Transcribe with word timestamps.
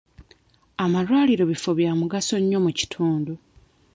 Amalwaliro 0.83 1.43
bifo 1.51 1.69
bya 1.79 1.91
mugaso 1.99 2.35
nnyo 2.41 2.59
mu 2.65 2.71
kitundu. 2.79 3.33